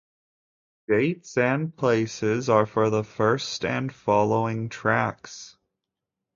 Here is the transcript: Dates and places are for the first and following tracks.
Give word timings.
Dates 0.87 1.37
and 1.37 1.77
places 1.77 2.49
are 2.49 2.65
for 2.65 2.89
the 2.89 3.03
first 3.03 3.63
and 3.63 3.93
following 3.93 4.67
tracks. 4.67 5.55